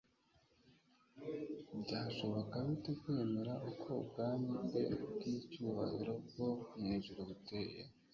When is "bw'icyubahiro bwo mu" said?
5.13-6.85